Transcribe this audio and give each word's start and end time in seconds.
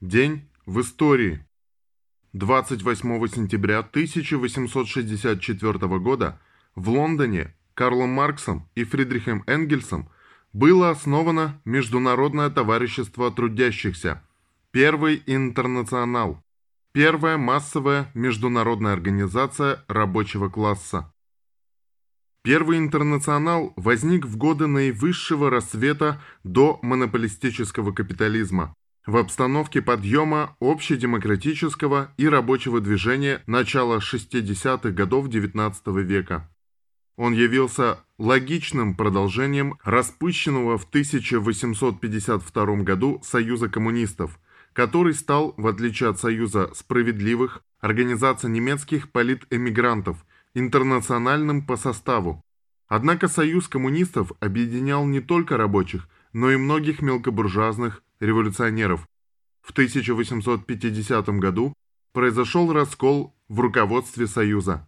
День 0.00 0.50
в 0.66 0.80
истории. 0.80 1.46
28 2.32 3.28
сентября 3.28 3.78
1864 3.78 5.72
года 6.00 6.40
в 6.74 6.90
Лондоне 6.90 7.54
Карлом 7.74 8.10
Марксом 8.10 8.68
и 8.74 8.82
Фридрихом 8.82 9.44
Энгельсом 9.46 10.10
было 10.52 10.90
основано 10.90 11.60
Международное 11.64 12.50
товарищество 12.50 13.30
трудящихся, 13.30 14.20
Первый 14.72 15.22
интернационал, 15.26 16.42
первая 16.90 17.38
массовая 17.38 18.10
международная 18.14 18.94
организация 18.94 19.84
рабочего 19.86 20.48
класса. 20.48 21.14
Первый 22.42 22.78
интернационал 22.78 23.72
возник 23.76 24.26
в 24.26 24.36
годы 24.36 24.66
наивысшего 24.66 25.50
рассвета 25.50 26.20
до 26.42 26.80
монополистического 26.82 27.92
капитализма, 27.92 28.74
в 29.06 29.16
обстановке 29.16 29.82
подъема 29.82 30.56
общедемократического 30.60 32.12
и 32.16 32.26
рабочего 32.26 32.80
движения 32.80 33.42
начала 33.46 33.98
60-х 33.98 34.90
годов 34.90 35.28
XIX 35.28 36.02
века. 36.02 36.50
Он 37.16 37.32
явился 37.32 37.98
логичным 38.18 38.96
продолжением 38.96 39.78
распущенного 39.84 40.78
в 40.78 40.84
1852 40.84 42.76
году 42.76 43.20
Союза 43.22 43.68
коммунистов, 43.68 44.40
который 44.72 45.14
стал, 45.14 45.54
в 45.56 45.66
отличие 45.66 46.08
от 46.08 46.18
Союза 46.18 46.70
справедливых, 46.74 47.62
организация 47.80 48.48
немецких 48.48 49.12
политэмигрантов, 49.12 50.24
интернациональным 50.54 51.64
по 51.66 51.76
составу. 51.76 52.42
Однако 52.88 53.28
Союз 53.28 53.68
коммунистов 53.68 54.32
объединял 54.40 55.04
не 55.06 55.20
только 55.20 55.56
рабочих, 55.56 56.08
но 56.32 56.50
и 56.50 56.56
многих 56.56 57.00
мелкобуржуазных 57.00 58.02
революционеров. 58.24 59.06
В 59.62 59.70
1850 59.70 61.28
году 61.38 61.74
произошел 62.12 62.72
раскол 62.72 63.34
в 63.48 63.60
руководстве 63.60 64.26
Союза. 64.26 64.86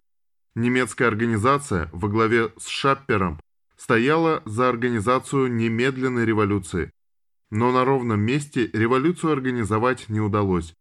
Немецкая 0.55 1.05
организация 1.05 1.89
во 1.93 2.09
главе 2.09 2.51
с 2.57 2.67
Шаппером 2.67 3.39
стояла 3.75 4.41
за 4.45 4.69
организацию 4.69 5.53
немедленной 5.53 6.25
революции. 6.25 6.91
Но 7.51 7.71
на 7.71 7.85
ровном 7.85 8.19
месте 8.21 8.69
революцию 8.73 9.33
организовать 9.33 10.09
не 10.09 10.19
удалось. 10.19 10.73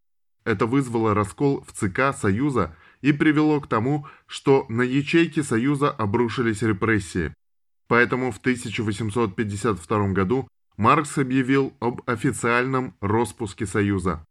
Это 0.44 0.66
вызвало 0.66 1.14
раскол 1.14 1.64
в 1.66 1.72
ЦК 1.72 2.16
Союза 2.16 2.76
и 3.02 3.12
привело 3.12 3.60
к 3.60 3.68
тому, 3.68 4.06
что 4.26 4.64
на 4.68 4.82
ячейки 4.82 5.42
Союза 5.42 5.90
обрушились 5.90 6.62
репрессии. 6.62 7.34
Поэтому 7.88 8.32
в 8.32 8.38
1852 8.38 10.08
году 10.08 10.48
Маркс 10.76 11.16
объявил 11.16 11.72
об 11.80 12.02
официальном 12.06 12.94
распуске 13.00 13.66
Союза. 13.66 14.26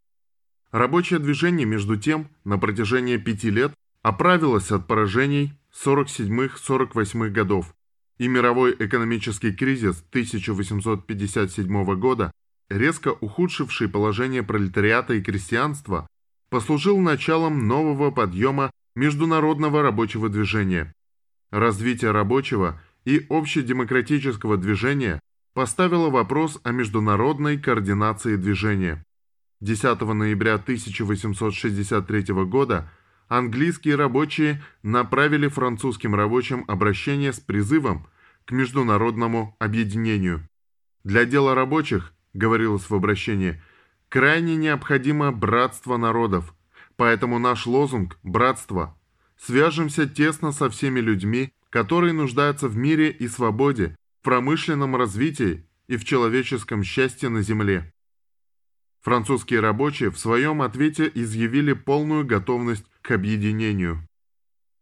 Рабочее 0.71 1.19
движение, 1.19 1.65
между 1.65 1.97
тем, 1.97 2.29
на 2.43 2.59
протяжении 2.59 3.17
пяти 3.17 3.49
лет 3.49 3.73
оправилось 4.03 4.71
от 4.71 4.85
поражений 4.87 5.53
47-48 5.73 7.29
годов, 7.29 7.73
и 8.19 8.27
мировой 8.27 8.75
экономический 8.77 9.51
кризис 9.53 10.03
1857 10.09 11.99
года, 11.99 12.31
резко 12.69 13.09
ухудшивший 13.09 13.89
положение 13.89 14.43
пролетариата 14.43 15.15
и 15.15 15.21
крестьянства, 15.21 16.07
послужил 16.49 16.99
началом 16.99 17.67
нового 17.67 18.11
подъема 18.11 18.69
международного 18.95 19.81
рабочего 19.81 20.29
движения. 20.29 20.93
Развитие 21.49 22.11
рабочего 22.11 22.79
и 23.03 23.25
общедемократического 23.29 24.57
движения 24.57 25.19
поставило 25.55 26.09
вопрос 26.09 26.59
о 26.63 26.71
международной 26.71 27.57
координации 27.57 28.35
движения. 28.35 29.03
10 29.61 30.01
ноября 30.01 30.55
1863 30.55 32.33
года 32.43 32.91
английские 33.29 33.95
рабочие 33.95 34.61
направили 34.83 35.47
французским 35.47 36.13
рабочим 36.13 36.65
обращение 36.67 37.31
с 37.31 37.39
призывом 37.39 38.05
к 38.43 38.51
международному 38.51 39.55
объединению. 39.57 40.45
Для 41.05 41.23
дела 41.23 41.55
рабочих, 41.55 42.13
говорилось 42.33 42.89
в 42.89 42.93
обращении, 42.93 43.61
крайне 44.09 44.57
необходимо 44.57 45.31
братство 45.31 45.95
народов, 45.95 46.53
поэтому 46.97 47.39
наш 47.39 47.65
лозунг 47.65 48.19
«Братство». 48.23 48.93
Свяжемся 49.37 50.05
тесно 50.05 50.51
со 50.51 50.69
всеми 50.69 50.99
людьми, 50.99 51.53
которые 51.69 52.11
нуждаются 52.11 52.67
в 52.67 52.75
мире 52.75 53.09
и 53.09 53.29
свободе, 53.29 53.95
промышленном 54.25 54.95
развитии 54.95 55.63
и 55.87 55.97
в 55.97 56.03
человеческом 56.03 56.83
счастье 56.83 57.29
на 57.29 57.43
земле. 57.43 57.93
Французские 59.03 59.59
рабочие 59.59 60.09
в 60.09 60.17
своем 60.17 60.63
ответе 60.63 61.11
изъявили 61.13 61.73
полную 61.73 62.25
готовность 62.25 62.85
к 63.03 63.11
объединению. 63.11 64.07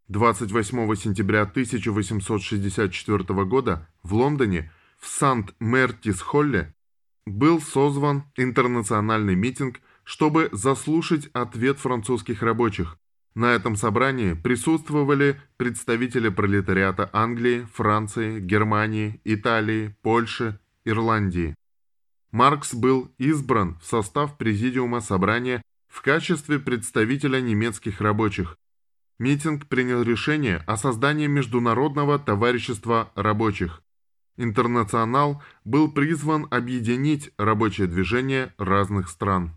28 0.08 0.96
сентября 0.96 1.42
1864 1.42 3.44
года 3.44 3.86
в 4.02 4.14
Лондоне 4.14 4.72
в 4.98 5.08
Сант-Мертис-Холле 5.08 6.74
был 7.26 7.60
созван 7.60 8.24
интернациональный 8.36 9.34
митинг, 9.34 9.82
чтобы 10.04 10.48
заслушать 10.52 11.28
ответ 11.34 11.78
французских 11.78 12.42
рабочих. 12.42 12.96
На 13.34 13.52
этом 13.52 13.74
собрании 13.74 14.34
присутствовали 14.34 15.40
представители 15.56 16.28
пролетариата 16.28 17.10
Англии, 17.12 17.66
Франции, 17.72 18.38
Германии, 18.38 19.20
Италии, 19.24 19.96
Польши, 20.02 20.60
Ирландии. 20.84 21.56
Маркс 22.30 22.74
был 22.74 23.12
избран 23.18 23.76
в 23.80 23.86
состав 23.86 24.38
президиума 24.38 25.00
собрания 25.00 25.62
в 25.88 26.02
качестве 26.02 26.60
представителя 26.60 27.40
немецких 27.40 28.00
рабочих. 28.00 28.56
Митинг 29.18 29.66
принял 29.66 30.02
решение 30.02 30.58
о 30.66 30.76
создании 30.76 31.26
Международного 31.26 32.18
товарищества 32.18 33.12
рабочих. 33.14 33.82
Интернационал 34.36 35.42
был 35.64 35.90
призван 35.90 36.48
объединить 36.50 37.30
рабочее 37.38 37.86
движение 37.86 38.52
разных 38.58 39.08
стран. 39.08 39.52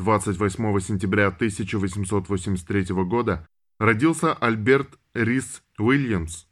28 0.00 0.80
сентября 0.80 1.26
1883 1.26 2.84
года 3.04 3.46
родился 3.78 4.32
Альберт 4.32 4.98
Рис 5.12 5.62
Уильямс, 5.78 6.46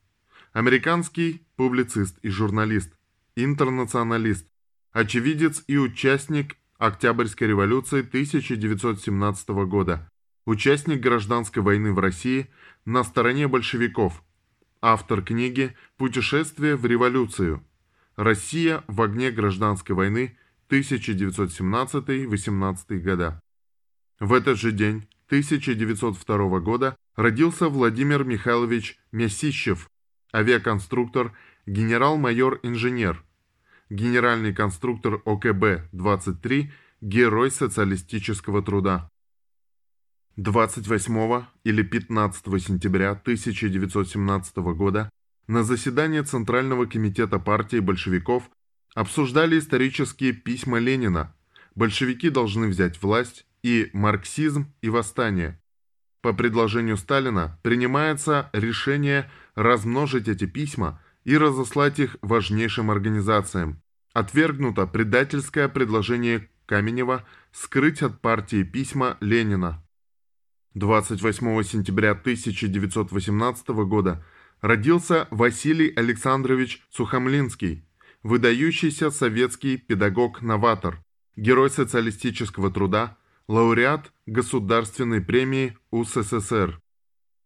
американский 0.52 1.46
публицист 1.56 2.18
и 2.20 2.28
журналист, 2.28 2.92
интернационалист, 3.36 4.46
очевидец 4.92 5.64
и 5.66 5.78
участник 5.78 6.56
Октябрьской 6.76 7.48
революции 7.48 8.00
1917 8.00 9.48
года, 9.48 10.10
участник 10.44 11.00
гражданской 11.00 11.62
войны 11.62 11.94
в 11.94 11.98
России 12.00 12.50
на 12.84 13.02
стороне 13.02 13.48
большевиков, 13.48 14.22
автор 14.82 15.22
книги 15.22 15.74
«Путешествие 15.96 16.76
в 16.76 16.84
революцию. 16.84 17.64
Россия 18.16 18.84
в 18.88 19.00
огне 19.00 19.30
гражданской 19.30 19.96
войны 19.96 20.36
1917-18 20.70 22.98
года». 22.98 23.40
В 24.20 24.32
этот 24.32 24.58
же 24.58 24.72
день 24.72 25.06
1902 25.26 26.60
года 26.60 26.96
родился 27.14 27.68
Владимир 27.68 28.24
Михайлович 28.24 28.98
Мясищев, 29.12 29.90
авиаконструктор, 30.34 31.36
генерал-майор-инженер, 31.66 33.22
генеральный 33.90 34.54
конструктор 34.54 35.22
ОКБ-23, 35.24 36.70
герой 37.00 37.50
социалистического 37.50 38.62
труда. 38.62 39.10
28 40.36 41.44
или 41.64 41.82
15 41.82 42.44
сентября 42.62 43.10
1917 43.10 44.56
года 44.56 45.10
на 45.48 45.64
заседании 45.64 46.20
Центрального 46.20 46.86
комитета 46.86 47.38
партии 47.38 47.80
большевиков 47.80 48.48
обсуждали 48.98 49.58
исторические 49.58 50.32
письма 50.32 50.78
Ленина 50.78 51.34
«Большевики 51.74 52.30
должны 52.30 52.68
взять 52.68 53.00
власть» 53.02 53.46
и 53.62 53.90
«Марксизм 53.92 54.72
и 54.82 54.88
восстание». 54.88 55.60
По 56.20 56.32
предложению 56.32 56.96
Сталина 56.96 57.58
принимается 57.62 58.50
решение 58.52 59.30
размножить 59.54 60.28
эти 60.28 60.46
письма– 60.46 61.00
и 61.28 61.36
разослать 61.36 61.98
их 61.98 62.16
важнейшим 62.22 62.90
организациям. 62.90 63.82
Отвергнуто 64.14 64.86
предательское 64.86 65.68
предложение 65.68 66.48
Каменева 66.64 67.22
скрыть 67.52 68.00
от 68.00 68.22
партии 68.22 68.62
письма 68.62 69.18
Ленина. 69.20 69.84
28 70.72 71.62
сентября 71.64 72.12
1918 72.12 73.68
года 73.68 74.24
родился 74.62 75.28
Василий 75.30 75.92
Александрович 75.94 76.82
Сухомлинский, 76.88 77.84
выдающийся 78.22 79.10
советский 79.10 79.76
педагог-новатор, 79.76 81.02
герой 81.36 81.70
социалистического 81.70 82.70
труда, 82.70 83.16
лауреат 83.46 84.12
Государственной 84.26 85.20
премии 85.20 85.76
УССР. 85.90 86.80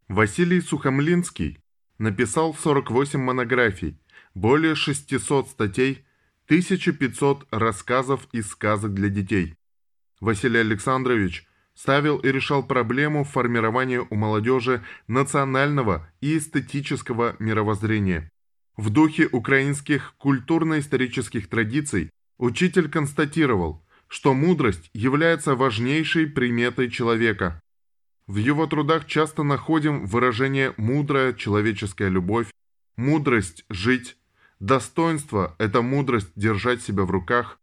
Василий 0.08 0.60
Сухомлинский 0.60 1.58
написал 1.98 2.54
48 2.54 3.20
монографий, 3.20 4.00
более 4.34 4.74
600 4.74 5.48
статей, 5.48 6.04
1500 6.46 7.46
рассказов 7.50 8.26
и 8.32 8.42
сказок 8.42 8.94
для 8.94 9.08
детей. 9.08 9.54
Василий 10.20 10.58
Александрович 10.58 11.46
ставил 11.74 12.19
и 12.19 12.30
решал 12.30 12.62
проблему 12.62 13.24
формирования 13.24 14.06
у 14.08 14.14
молодежи 14.14 14.82
национального 15.06 16.10
и 16.20 16.36
эстетического 16.36 17.36
мировоззрения. 17.38 18.31
В 18.76 18.90
духе 18.90 19.28
украинских 19.30 20.14
культурно-исторических 20.19 21.48
традиций 21.48 22.10
учитель 22.38 22.88
констатировал, 22.88 23.82
что 24.08 24.34
мудрость 24.34 24.90
является 24.94 25.54
важнейшей 25.54 26.26
приметой 26.26 26.90
человека. 26.90 27.60
В 28.26 28.36
его 28.36 28.66
трудах 28.66 29.06
часто 29.06 29.42
находим 29.42 30.06
выражение 30.06 30.72
«мудрая 30.76 31.32
человеческая 31.34 32.08
любовь», 32.08 32.46
«мудрость 32.96 33.64
жить», 33.69 34.16
«достоинство– 34.60 35.54
это 35.58 35.82
мудрость 35.82 36.30
держать 36.34 36.82
себя 36.82 37.04
в 37.04 37.10
руках». 37.10 37.58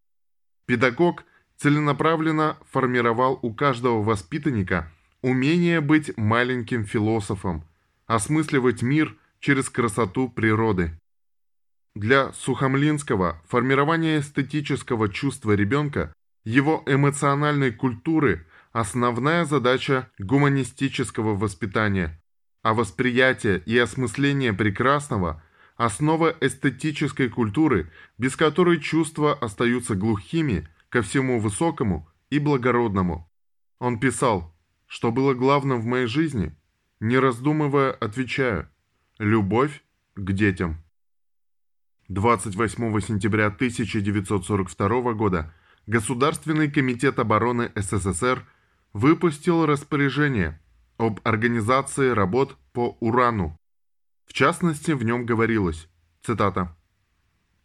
Педагог 0.66 1.24
целенаправленно 1.58 2.58
формировал 2.70 3.40
у 3.42 3.54
каждого 3.54 4.04
воспитанника 4.04 4.92
умение 5.22 5.82
быть 5.82 6.16
маленьким 6.18 6.86
философом, 6.86 7.64
осмысливать 8.06 8.82
мир 8.82 9.16
через 9.40 9.70
красоту 9.70 10.30
природы. 10.30 11.00
Для 11.96 12.32
Сухомлинского 12.34 13.42
формирование 13.48 14.20
эстетического 14.20 15.10
чувства 15.10 15.54
ребенка, 15.54 16.14
его 16.44 16.84
эмоциональной 16.86 17.72
культуры– 17.72 18.46
основная 18.72 19.46
задача 19.46 20.10
гуманистического 20.20 21.36
воспитания, 21.36 22.22
а 22.62 22.74
восприятие 22.74 23.62
и 23.66 23.78
осмысление 23.78 24.54
прекрасного– 24.54 25.44
основа 25.78 26.36
эстетической 26.42 27.30
культуры, 27.30 27.92
без 28.18 28.36
которой 28.36 28.80
чувства 28.80 29.34
остаются 29.34 29.96
глухими 29.96 30.68
ко 30.90 31.02
всему 31.02 31.40
высокому 31.40 32.08
и 32.30 32.38
благородному. 32.38 33.32
Он 33.80 34.00
писал, 34.00 34.54
что 34.88 35.12
было 35.12 35.34
главным 35.34 35.82
в 35.82 35.86
моей 35.86 36.08
жизни, 36.08 36.56
не 37.00 37.18
раздумывая, 37.18 37.92
отвечаю– 37.92 38.70
любовь 39.20 39.84
к 40.16 40.32
детям. 40.32 40.82
28 42.08 43.02
сентября 43.02 43.48
1942 43.48 45.14
года 45.14 45.54
Государственный 45.88 46.72
комитет 46.72 47.20
обороны 47.20 47.70
СССР 47.76 48.48
выпустил 48.94 49.66
распоряжение 49.66 50.60
об 50.98 51.20
организации 51.26 52.10
работ 52.12 52.58
по 52.72 52.98
урану. 53.02 53.58
В 54.26 54.32
частности, 54.34 54.92
в 54.92 55.04
нем 55.04 55.26
говорилось, 55.26 55.90
цитата, 56.22 56.76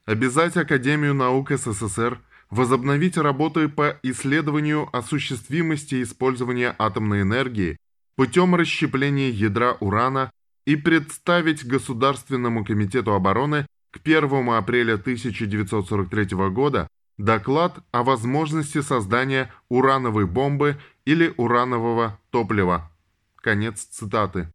«Обязать 0.07 0.57
Академию 0.57 1.15
наук 1.15 1.53
СССР 1.53 2.21
возобновить 2.51 3.17
работы 3.17 3.69
по 3.69 3.99
исследованию 4.03 4.89
осуществимости 4.95 6.03
использования 6.03 6.75
атомной 6.79 7.23
энергии 7.23 7.77
путем 8.17 8.55
расщепления 8.57 9.31
ядра 9.31 9.75
урана 9.81 10.31
и 10.67 10.77
представить 10.77 11.67
Государственному 11.67 12.65
комитету 12.65 13.13
обороны 13.13 13.67
к 13.91 14.01
1 14.03 14.49
апреля 14.51 14.95
1943 14.95 16.25
года 16.51 16.89
доклад 17.19 17.79
о 17.93 18.03
возможности 18.03 18.81
создания 18.81 19.53
урановой 19.69 20.27
бомбы 20.27 20.79
или 21.05 21.33
уранового 21.37 22.19
топлива. 22.31 22.91
Конец 23.37 23.85
цитаты. 23.85 24.51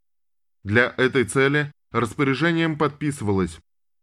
Для 0.63 0.93
этой 0.97 1.23
цели 1.23 1.71
распоряжением 1.91 2.77
подписывалось 2.77 3.59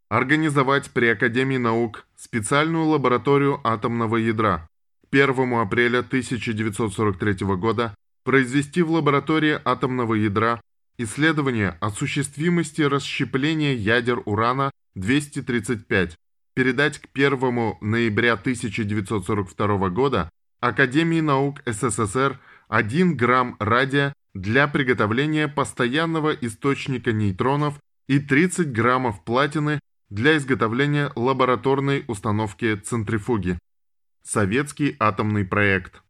организовать 0.09 0.91
при 0.91 1.07
Академии 1.07 1.57
наук 1.57 2.07
специальную 2.17 2.87
лабораторию 2.87 3.61
атомного 3.65 4.17
ядра. 4.17 4.69
1 5.11 5.55
апреля 5.55 5.99
1943 5.99 7.47
года 7.57 7.95
произвести 8.25 8.83
в 8.83 8.91
лаборатории 8.91 9.61
атомного 9.65 10.15
ядра 10.15 10.61
исследование 10.99 11.77
осуществимости 11.81 12.83
расщепления 12.83 13.75
ядер 13.75 14.23
урана 14.25 14.71
235, 14.95 16.17
передать 16.55 16.99
к 16.99 17.09
1 17.15 17.77
ноября 17.81 18.35
1942 18.35 19.91
года 19.91 20.31
Академии 20.61 21.21
наук 21.21 21.61
СССР 21.67 22.41
1 22.69 23.17
грамм 23.17 23.57
радия 23.59 24.15
для 24.35 24.67
приготовления 24.69 25.49
постоянного 25.49 26.31
источника 26.31 27.13
нейтронов 27.13 27.79
и 28.09 28.19
30 28.19 28.73
граммов 28.73 29.25
платины 29.25 29.81
для 30.09 30.37
изготовления 30.37 31.13
лабораторной 31.15 32.05
установки 32.07 32.75
центрифуги. 32.77 33.59
Советский 34.23 34.97
атомный 34.99 35.45
проект. 35.45 36.03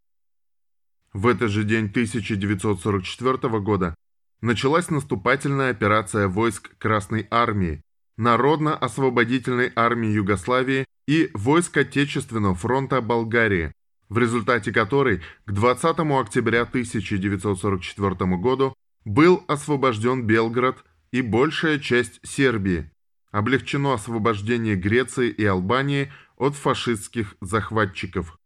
В 1.12 1.26
этот 1.26 1.50
же 1.50 1.64
день 1.64 1.86
1944 1.86 3.60
года 3.60 3.94
началась 4.40 4.90
наступательная 4.90 5.70
операция 5.70 6.28
войск 6.28 6.76
Красной 6.78 7.26
Армии, 7.30 7.82
Народно-освободительной 8.16 9.72
армии 9.76 10.08
Югославии 10.08 10.86
и 11.06 11.30
войск 11.34 11.76
Отечественного 11.76 12.54
фронта 12.54 13.00
Болгарии, 13.00 13.72
в 14.08 14.18
результате 14.18 14.72
которой 14.72 15.20
к 15.44 15.52
20 15.52 15.98
октября 15.98 16.62
1944 16.62 18.36
году 18.36 18.74
был 19.04 19.44
освобожден 19.48 20.26
Белград 20.26 20.84
и 21.12 21.22
большая 21.22 21.78
часть 21.78 22.20
Сербии, 22.26 22.90
облегчено 23.30 23.94
освобождение 23.94 24.76
Греции 24.76 25.30
и 25.30 25.44
Албании 25.44 26.12
от 26.36 26.54
фашистских 26.54 27.36
захватчиков. 27.40 28.38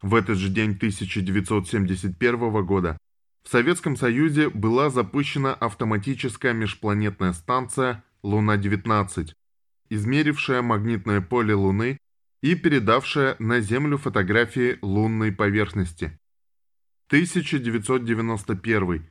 В 0.00 0.14
этот 0.16 0.36
же 0.36 0.48
день 0.48 0.72
1971 0.72 2.66
года 2.66 2.98
в 3.42 3.48
Советском 3.48 3.96
Союзе 3.96 4.48
была 4.48 4.90
запущена 4.90 5.52
автоматическая 5.52 6.52
межпланетная 6.52 7.32
станция 7.32 8.04
Луна-19, 8.22 9.32
измерившая 9.90 10.62
магнитное 10.62 11.20
поле 11.20 11.54
Луны 11.54 11.98
и 12.40 12.54
передавшая 12.54 13.36
на 13.38 13.60
Землю 13.60 13.98
фотографии 13.98 14.78
лунной 14.82 15.32
поверхности. 15.32 16.18
1991. 17.08 19.06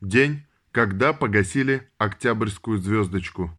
День, 0.00 0.42
когда 0.72 1.12
погасили 1.12 1.88
Октябрьскую 1.98 2.78
звездочку. 2.78 3.56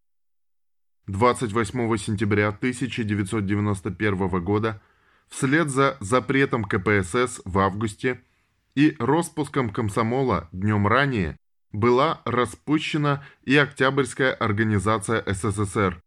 28 1.06 1.96
сентября 1.98 2.48
1991 2.48 4.44
года 4.44 4.82
вслед 5.28 5.70
за 5.70 5.96
запретом 6.00 6.64
КПСС 6.64 7.40
в 7.44 7.58
августе 7.58 8.20
и 8.76 8.94
распуском 9.00 9.70
комсомола 9.70 10.48
днем 10.52 10.86
ранее 10.86 11.36
была 11.72 12.22
распущена 12.24 13.24
и 13.42 13.56
Октябрьская 13.56 14.32
организация 14.32 15.24
СССР. 15.26 16.00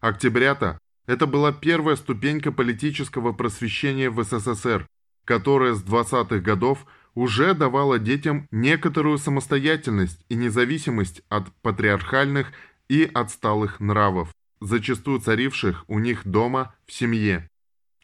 Октябрята– 0.00 0.78
это 1.06 1.26
была 1.26 1.52
первая 1.52 1.96
ступенька 1.96 2.52
политического 2.52 3.32
просвещения 3.32 4.10
в 4.10 4.22
СССР, 4.22 4.86
которая 5.24 5.74
с 5.74 5.82
20-х 5.82 6.40
годов 6.40 6.86
уже 7.14 7.54
давала 7.54 7.98
детям 7.98 8.46
некоторую 8.50 9.18
самостоятельность 9.18 10.24
и 10.28 10.34
независимость 10.34 11.22
от 11.28 11.52
патриархальных 11.62 12.52
и 12.88 13.08
отсталых 13.12 13.80
нравов, 13.80 14.32
зачастую 14.60 15.20
царивших 15.20 15.84
у 15.88 15.98
них 15.98 16.26
дома 16.26 16.74
в 16.86 16.92
семье. 16.92 17.48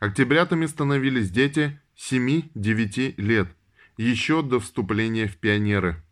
Октябрятами 0.01 0.67
становились 0.67 1.31
дети 1.31 1.81
7-9 1.97 3.15
лет, 3.17 3.49
еще 3.97 4.43
до 4.43 4.61
вступления 4.61 5.27
в 5.27 5.37
пионеры. 5.37 6.04